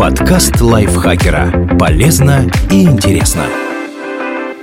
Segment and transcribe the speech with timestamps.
[0.00, 1.76] Подкаст лайфхакера.
[1.78, 3.44] Полезно и интересно.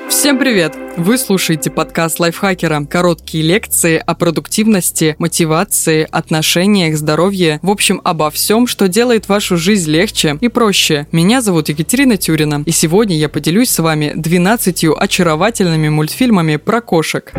[0.09, 0.75] Всем привет!
[0.97, 2.83] Вы слушаете подкаст лайфхакера.
[2.85, 7.59] Короткие лекции о продуктивности, мотивации, отношениях, здоровье.
[7.61, 11.05] В общем, обо всем, что делает вашу жизнь легче и проще.
[11.11, 12.63] Меня зовут Екатерина Тюрина.
[12.65, 17.31] И сегодня я поделюсь с вами 12 очаровательными мультфильмами про кошек.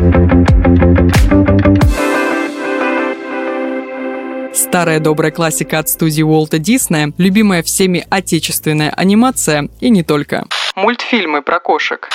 [4.59, 10.47] Старая добрая классика от студии Уолта Диснея, любимая всеми отечественная анимация и не только.
[10.75, 12.09] Мультфильмы про кошек.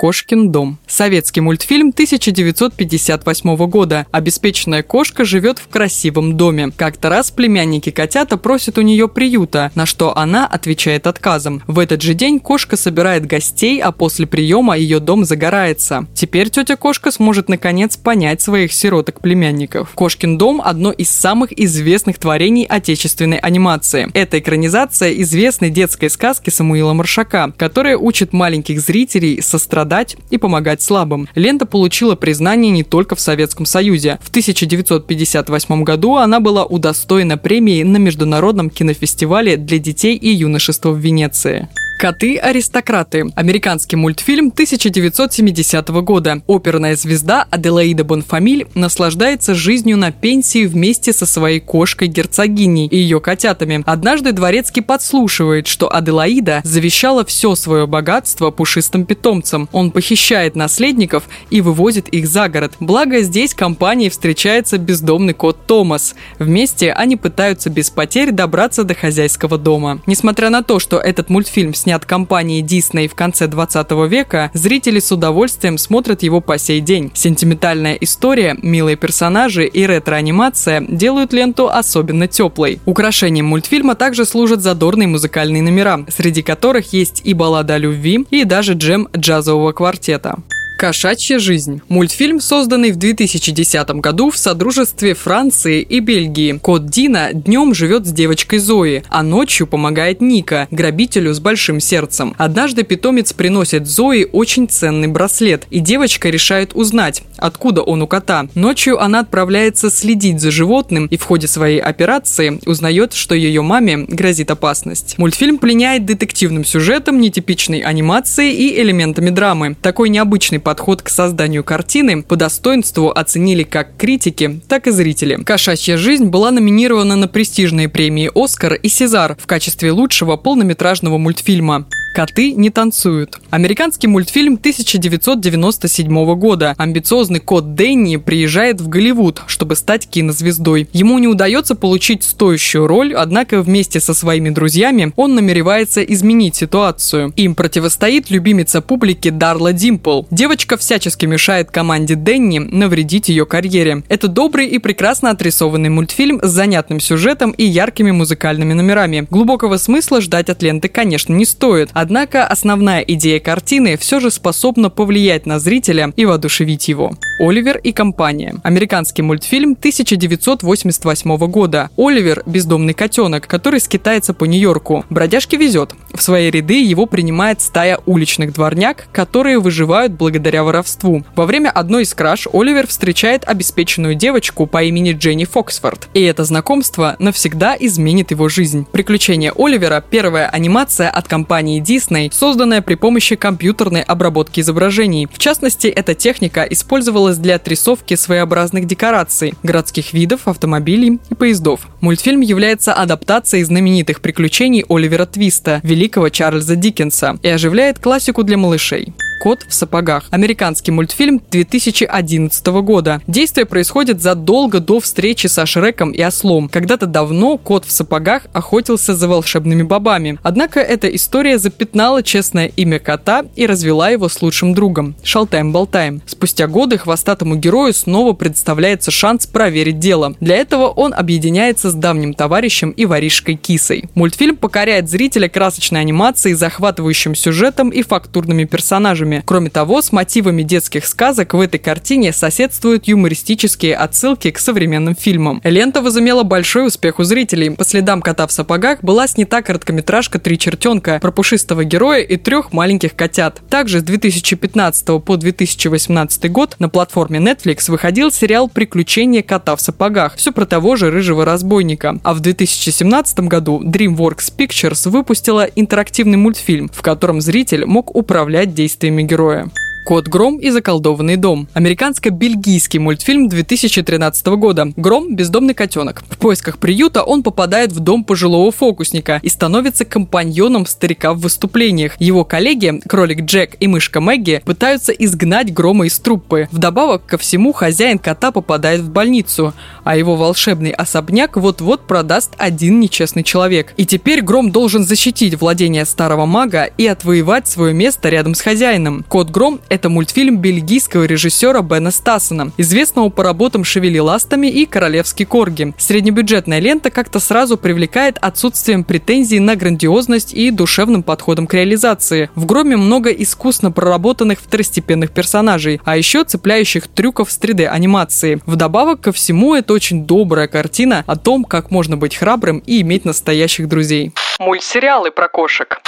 [0.00, 0.78] «Кошкин дом».
[0.86, 4.06] Советский мультфильм 1958 года.
[4.12, 6.70] Обеспеченная кошка живет в красивом доме.
[6.76, 11.64] Как-то раз племянники котята просят у нее приюта, на что она отвечает отказом.
[11.66, 16.06] В этот же день кошка собирает гостей, а после приема ее дом загорается.
[16.14, 19.90] Теперь тетя кошка сможет наконец понять своих сироток-племянников.
[19.96, 24.08] «Кошкин дом»– одно из самых известных творений отечественной анимации.
[24.14, 30.82] Это экранизация известной детской сказки Самуила Маршака, которая учит маленьких зрителей сострадать страдать и помогать
[30.82, 31.28] слабым.
[31.34, 34.18] Лента получила признание не только в Советском Союзе.
[34.22, 40.98] В 1958 году она была удостоена премии на Международном кинофестивале для детей и юношества в
[40.98, 41.68] Венеции.
[41.98, 46.40] «Коты-аристократы»– американский мультфильм 1970 года.
[46.46, 53.82] Оперная звезда Аделаида Бонфамиль наслаждается жизнью на пенсии вместе со своей кошкой-герцогиней и ее котятами.
[53.84, 59.68] Однажды дворецкий подслушивает, что Аделаида завещала все свое богатство пушистым питомцам.
[59.72, 62.74] Он похищает наследников и вывозит их за город.
[62.78, 66.14] Благо, здесь компанией встречается бездомный кот Томас.
[66.38, 70.00] Вместе они пытаются без потерь добраться до хозяйского дома.
[70.06, 75.00] Несмотря на то, что этот мультфильм снят снят компанией Disney в конце 20 века, зрители
[75.00, 77.10] с удовольствием смотрят его по сей день.
[77.14, 82.78] Сентиментальная история, милые персонажи и ретро-анимация делают ленту особенно теплой.
[82.84, 88.44] Украшением мультфильма также служат задорные музыкальные номера, среди которых есть и баллада о любви, и
[88.44, 90.36] даже джем джазового квартета.
[90.78, 91.82] «Кошачья жизнь».
[91.88, 96.52] Мультфильм, созданный в 2010 году в содружестве Франции и Бельгии.
[96.62, 102.36] Кот Дина днем живет с девочкой Зои, а ночью помогает Ника, грабителю с большим сердцем.
[102.38, 108.46] Однажды питомец приносит Зои очень ценный браслет, и девочка решает узнать, откуда он у кота.
[108.54, 114.04] Ночью она отправляется следить за животным и в ходе своей операции узнает, что ее маме
[114.06, 115.18] грозит опасность.
[115.18, 119.74] Мультфильм пленяет детективным сюжетом, нетипичной анимацией и элементами драмы.
[119.82, 125.42] Такой необычный подход к созданию картины по достоинству оценили как критики, так и зрители.
[125.42, 131.86] «Кошачья жизнь» была номинирована на престижные премии «Оскар» и «Сезар» в качестве лучшего полнометражного мультфильма.
[132.18, 133.38] «Коты не танцуют».
[133.50, 136.74] Американский мультфильм 1997 года.
[136.76, 140.88] Амбициозный кот Дэнни приезжает в Голливуд, чтобы стать кинозвездой.
[140.92, 147.32] Ему не удается получить стоящую роль, однако вместе со своими друзьями он намеревается изменить ситуацию.
[147.36, 150.22] Им противостоит любимица публики Дарла Димпл.
[150.32, 154.02] Девочка всячески мешает команде Дэнни навредить ее карьере.
[154.08, 159.28] Это добрый и прекрасно отрисованный мультфильм с занятным сюжетом и яркими музыкальными номерами.
[159.30, 161.90] Глубокого смысла ждать от ленты, конечно, не стоит.
[162.08, 167.12] Однако основная идея картины все же способна повлиять на зрителя и воодушевить его.
[167.38, 168.54] Оливер и компания.
[168.62, 171.90] Американский мультфильм 1988 года.
[171.98, 175.04] Оливер– бездомный котенок, который скитается по Нью-Йорку.
[175.10, 175.92] Бродяжке везет.
[176.14, 181.24] В свои ряды его принимает стая уличных дворняк, которые выживают благодаря воровству.
[181.36, 186.08] Во время одной из краж Оливер встречает обеспеченную девочку по имени Дженни Фоксфорд.
[186.14, 188.86] И это знакомство навсегда изменит его жизнь.
[188.90, 195.26] Приключения Оливера– первая анимация от компании Disney, созданная при помощи компьютерной обработки изображений.
[195.32, 201.88] В частности, эта техника использовалась для отрисовки своеобразных декораций, городских видов, автомобилей и поездов.
[202.00, 209.14] Мультфильм является адаптацией знаменитых приключений Оливера Твиста, великого Чарльза Диккенса, и оживляет классику для малышей.
[209.40, 210.24] «Кот в сапогах».
[210.30, 213.20] Американский мультфильм 2011 года.
[213.26, 216.68] Действие происходит задолго до встречи со Шреком и Ослом.
[216.68, 220.38] Когда-то давно кот в сапогах охотился за волшебными бобами.
[220.42, 226.22] Однако эта история запятнала честное имя кота и развела его с лучшим другом– Шалтаем-болтаем.
[226.26, 230.34] Спустя годы хвостатому герою снова представляется шанс проверить дело.
[230.40, 234.04] Для этого он объединяется с давним товарищем и воришкой Кисой.
[234.14, 239.42] Мультфильм покоряет зрителя красочной анимацией, захватывающим сюжетом и фактурными персонажами персонажами.
[239.44, 245.60] Кроме того, с мотивами детских сказок в этой картине соседствуют юмористические отсылки к современным фильмам.
[245.64, 247.70] Лента возымела большой успех у зрителей.
[247.70, 252.72] По следам кота в сапогах была снята короткометражка «Три чертенка» про пушистого героя и трех
[252.72, 253.60] маленьких котят.
[253.68, 260.36] Также с 2015 по 2018 год на платформе Netflix выходил сериал «Приключения кота в сапогах».
[260.36, 262.18] Все про того же рыжего разбойника.
[262.22, 269.17] А в 2017 году DreamWorks Pictures выпустила интерактивный мультфильм, в котором зритель мог управлять действиями
[269.24, 269.68] героя.
[270.08, 271.68] «Кот Гром и заколдованный дом».
[271.74, 274.90] Американско-бельгийский мультфильм 2013 года.
[274.96, 276.22] Гром– бездомный котенок.
[276.30, 282.18] В поисках приюта он попадает в дом пожилого фокусника и становится компаньоном старика в выступлениях.
[282.18, 286.70] Его коллеги, кролик Джек и мышка Мэгги, пытаются изгнать Грома из труппы.
[286.72, 292.98] Вдобавок ко всему, хозяин кота попадает в больницу, а его волшебный особняк вот-вот продаст один
[292.98, 293.92] нечестный человек.
[293.98, 299.22] И теперь Гром должен защитить владение старого мага и отвоевать свое место рядом с хозяином.
[299.28, 305.94] Кот Гром– мультфильм бельгийского режиссера Бена Стассена, известного по работам «Шевели ластами» и «Королевский корги».
[305.98, 312.50] Среднебюджетная лента как-то сразу привлекает отсутствием претензий на грандиозность и душевным подходом к реализации.
[312.54, 318.60] В «Громе» много искусно проработанных второстепенных персонажей, а еще цепляющих трюков с 3D-анимации.
[318.66, 323.24] Вдобавок ко всему, это очень добрая картина о том, как можно быть храбрым и иметь
[323.24, 324.32] настоящих друзей.
[324.58, 326.00] Мультсериалы про кошек.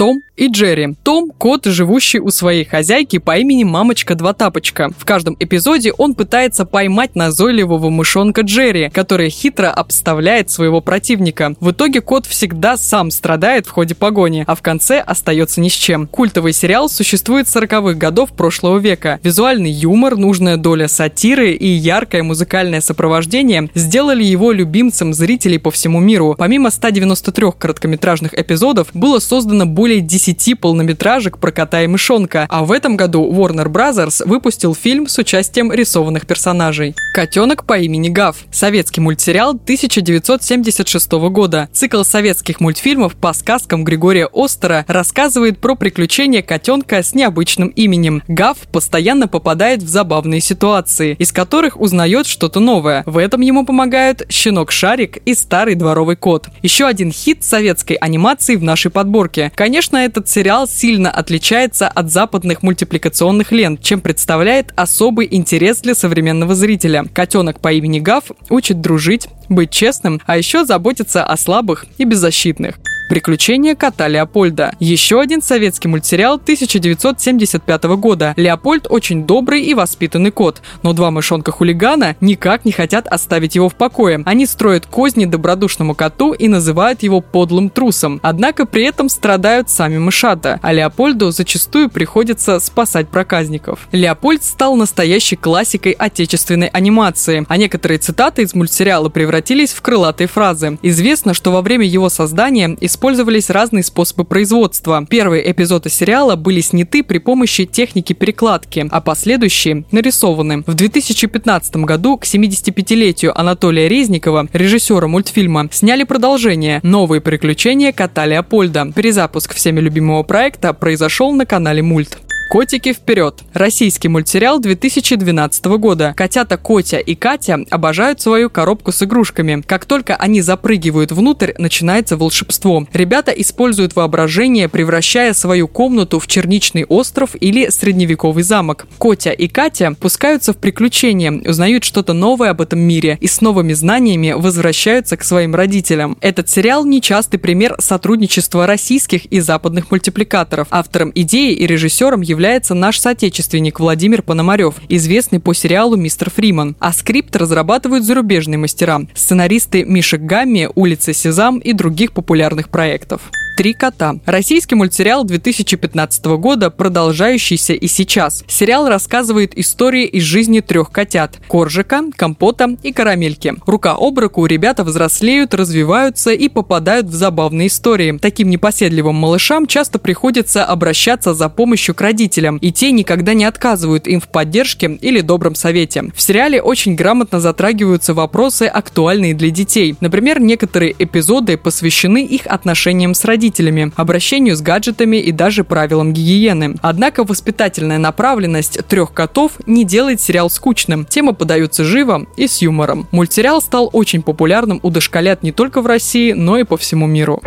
[0.00, 0.96] Том и Джерри.
[1.02, 4.88] Том– кот, живущий у своей хозяйки по имени Мамочка Два Тапочка.
[4.96, 11.54] В каждом эпизоде он пытается поймать назойливого мышонка Джерри, который хитро обставляет своего противника.
[11.60, 15.74] В итоге кот всегда сам страдает в ходе погони, а в конце остается ни с
[15.74, 16.06] чем.
[16.06, 19.20] Культовый сериал существует с 40-х годов прошлого века.
[19.22, 26.00] Визуальный юмор, нужная доля сатиры и яркое музыкальное сопровождение сделали его любимцем зрителей по всему
[26.00, 26.34] миру.
[26.38, 32.64] Помимо 193 короткометражных эпизодов, было создано более более 10 полнометражек про кота и мышонка, а
[32.64, 34.24] в этом году Warner Bros.
[34.24, 36.94] выпустил фильм с участием рисованных персонажей.
[37.12, 41.68] «Котенок по имени Гав»– советский мультсериал 1976 года.
[41.72, 48.22] Цикл советских мультфильмов по сказкам Григория Остера рассказывает про приключения котенка с необычным именем.
[48.28, 53.02] Гав постоянно попадает в забавные ситуации, из которых узнает что-то новое.
[53.06, 56.46] В этом ему помогают щенок Шарик и старый дворовый кот.
[56.62, 59.50] Еще один хит советской анимации в нашей подборке.
[59.56, 65.94] Конечно, Конечно, этот сериал сильно отличается от западных мультипликационных лент, чем представляет особый интерес для
[65.94, 67.06] современного зрителя.
[67.14, 72.74] Котенок по имени Гав учит дружить, быть честным, а еще заботиться о слабых и беззащитных.
[73.10, 74.72] Приключения кота Леопольда.
[74.78, 78.34] Еще один советский мультсериал 1975 года.
[78.36, 83.74] Леопольд очень добрый и воспитанный кот, но два мышонка-хулигана никак не хотят оставить его в
[83.74, 84.22] покое.
[84.26, 88.20] Они строят козни добродушному коту и называют его подлым трусом.
[88.22, 93.88] Однако при этом страдают сами мышата, а Леопольду зачастую приходится спасать проказников.
[93.90, 100.78] Леопольд стал настоящей классикой отечественной анимации, а некоторые цитаты из мультсериала превратились в крылатые фразы.
[100.82, 105.06] Известно, что во время его создания из использовались разные способы производства.
[105.08, 110.64] Первые эпизоды сериала были сняты при помощи техники перекладки, а последующие нарисованы.
[110.66, 118.92] В 2015 году к 75-летию Анатолия Резникова, режиссера мультфильма, сняли продолжение «Новые приключения кота Леопольда».
[118.94, 122.18] Перезапуск всеми любимого проекта произошел на канале Мульт.
[122.50, 126.14] «Котики вперед!» Российский мультсериал 2012 года.
[126.16, 129.62] Котята Котя и Катя обожают свою коробку с игрушками.
[129.64, 132.88] Как только они запрыгивают внутрь, начинается волшебство.
[132.92, 138.88] Ребята используют воображение, превращая свою комнату в черничный остров или средневековый замок.
[138.98, 143.74] Котя и Катя пускаются в приключения, узнают что-то новое об этом мире и с новыми
[143.74, 146.18] знаниями возвращаются к своим родителям.
[146.20, 150.66] Этот сериал– нечастый пример сотрудничества российских и западных мультипликаторов.
[150.72, 156.74] Автором идеи и режиссером является является наш соотечественник Владимир Пономарев, известный по сериалу «Мистер Фриман».
[156.80, 163.30] А скрипт разрабатывают зарубежные мастера– сценаристы Миша Гамми, «Улица Сезам» и других популярных проектов.
[163.60, 164.14] «Три кота».
[164.24, 168.42] Российский мультсериал 2015 года, продолжающийся и сейчас.
[168.48, 173.56] Сериал рассказывает истории из жизни трех котят– Коржика, Компота и Карамельки.
[173.66, 178.16] Рука об руку ребята взрослеют, развиваются и попадают в забавные истории.
[178.16, 184.08] Таким непоседливым малышам часто приходится обращаться за помощью к родителям, и те никогда не отказывают
[184.08, 186.04] им в поддержке или добром совете.
[186.14, 189.96] В сериале очень грамотно затрагиваются вопросы, актуальные для детей.
[190.00, 196.12] Например, некоторые эпизоды посвящены их отношениям с родителями родителями, обращению с гаджетами и даже правилам
[196.12, 196.76] гигиены.
[196.82, 201.04] Однако воспитательная направленность трех котов не делает сериал скучным.
[201.04, 203.08] Темы подаются живо и с юмором.
[203.10, 207.42] Мультсериал стал очень популярным у дошколят не только в России, но и по всему миру.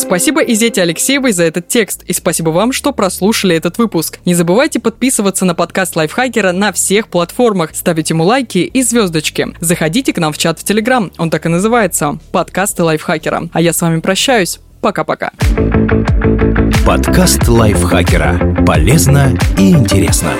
[0.00, 4.18] Спасибо Изете Алексеевой за этот текст, и спасибо вам, что прослушали этот выпуск.
[4.24, 9.48] Не забывайте подписываться на подкаст Лайфхакера на всех платформах, ставить ему лайки и звездочки.
[9.60, 13.50] Заходите к нам в чат в Телеграм, он так и называется– подкасты Лайфхакера.
[13.52, 14.58] А я с вами прощаюсь.
[14.80, 15.32] Пока-пока.
[16.86, 18.64] Подкаст Лайфхакера.
[18.66, 20.32] Полезно и интересно.